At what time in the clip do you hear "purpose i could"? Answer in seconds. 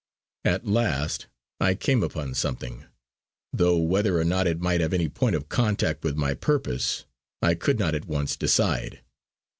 6.33-7.77